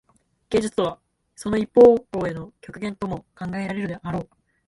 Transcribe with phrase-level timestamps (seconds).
[0.49, 0.99] 芸術とは
[1.35, 4.29] その一方向への極限とも考えられるであろう。